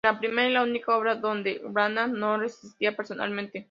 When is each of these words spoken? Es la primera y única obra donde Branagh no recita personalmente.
Es 0.03 0.13
la 0.13 0.19
primera 0.19 0.49
y 0.49 0.57
única 0.63 0.97
obra 0.97 1.13
donde 1.13 1.61
Branagh 1.63 2.09
no 2.11 2.35
recita 2.39 2.95
personalmente. 2.95 3.59